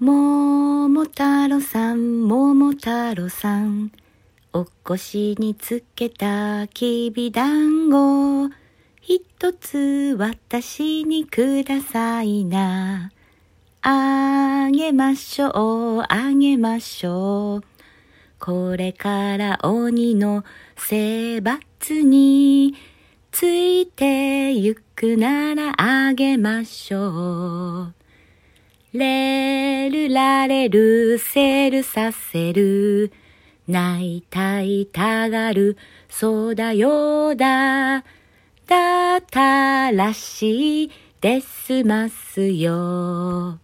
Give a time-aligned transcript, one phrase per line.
[0.00, 3.90] 桃太郎さん、桃太郎さん。
[4.52, 8.48] お腰につけたきびだんご。
[9.00, 13.10] 一つ私にくださいな。
[13.82, 17.62] あげましょう、あげましょう。
[18.38, 20.44] これから鬼の
[20.76, 22.76] 生罰に
[23.32, 27.94] ついてゆくならあげましょう。
[30.08, 33.12] レルラレルセルさせる
[33.66, 35.76] 泣いたいたがる
[36.08, 38.04] そうだよだ
[38.66, 40.90] だったらしい
[41.20, 43.58] ですますよ。